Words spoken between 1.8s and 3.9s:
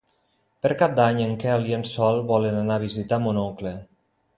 en Sol volen anar a visitar mon oncle.